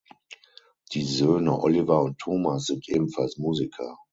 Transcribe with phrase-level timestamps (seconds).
[0.93, 3.99] Die Söhne Oliver und Thomas sind ebenfalls Musiker.